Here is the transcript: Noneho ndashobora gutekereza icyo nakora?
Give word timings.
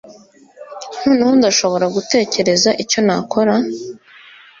Noneho 1.05 1.31
ndashobora 1.39 1.85
gutekereza 1.95 2.69
icyo 2.83 2.99
nakora? 3.07 3.55